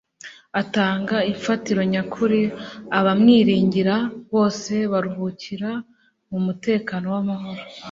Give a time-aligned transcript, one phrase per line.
[0.61, 2.41] Atanga imfatiro nyakuri.
[2.99, 3.95] Abamwiringira
[4.33, 5.71] bose baruhukira
[6.29, 7.61] mu mutekano w'amahoro.